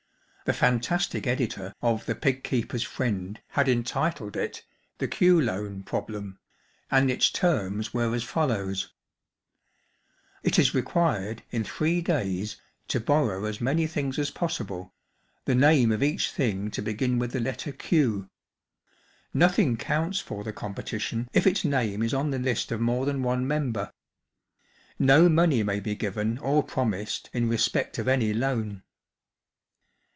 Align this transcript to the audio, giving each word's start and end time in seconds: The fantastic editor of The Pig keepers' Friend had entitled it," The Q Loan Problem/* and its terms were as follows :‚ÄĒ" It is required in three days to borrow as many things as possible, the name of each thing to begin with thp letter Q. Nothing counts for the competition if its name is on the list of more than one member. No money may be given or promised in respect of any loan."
The 0.43 0.57
fantastic 0.57 1.27
editor 1.27 1.73
of 1.81 2.05
The 2.05 2.15
Pig 2.15 2.43
keepers' 2.43 2.83
Friend 2.97 3.39
had 3.51 3.69
entitled 3.69 4.35
it," 4.35 4.65
The 4.97 5.07
Q 5.07 5.39
Loan 5.39 5.83
Problem/* 5.83 6.39
and 6.89 7.09
its 7.09 7.29
terms 7.29 7.93
were 7.93 8.13
as 8.13 8.25
follows 8.25 8.87
:‚ÄĒ" 8.87 8.91
It 10.43 10.59
is 10.59 10.75
required 10.75 11.43
in 11.51 11.63
three 11.63 12.01
days 12.01 12.57
to 12.89 12.99
borrow 12.99 13.45
as 13.45 13.61
many 13.61 13.87
things 13.87 14.19
as 14.19 14.29
possible, 14.29 14.93
the 15.45 15.55
name 15.55 15.89
of 15.89 16.03
each 16.03 16.31
thing 16.31 16.69
to 16.71 16.81
begin 16.81 17.17
with 17.17 17.33
thp 17.33 17.45
letter 17.45 17.71
Q. 17.71 18.27
Nothing 19.33 19.77
counts 19.77 20.19
for 20.19 20.43
the 20.43 20.51
competition 20.51 21.29
if 21.31 21.47
its 21.47 21.63
name 21.63 22.03
is 22.03 22.13
on 22.13 22.31
the 22.31 22.39
list 22.39 22.73
of 22.73 22.81
more 22.81 23.05
than 23.05 23.23
one 23.23 23.47
member. 23.47 23.93
No 24.99 25.29
money 25.29 25.63
may 25.63 25.79
be 25.79 25.95
given 25.95 26.37
or 26.39 26.61
promised 26.61 27.29
in 27.31 27.47
respect 27.47 27.97
of 27.99 28.09
any 28.09 28.33
loan." 28.33 28.83